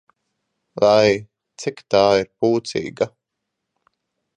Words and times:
Vai, 0.83 1.09
cik 1.65 1.85
tā 1.95 2.03
ir 2.23 2.27
pūcīga! 2.41 3.11